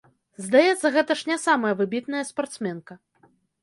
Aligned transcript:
Здаецца, 0.45 0.91
гэта 0.95 1.19
ж 1.21 1.33
не 1.33 1.37
самая 1.45 1.73
выбітная 1.85 2.27
спартсменка. 2.35 3.03